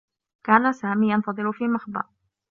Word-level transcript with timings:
كان 0.45 0.73
سامي 0.73 1.11
ينتظر 1.13 1.51
في 1.51 1.67
مخبأ. 1.67 2.03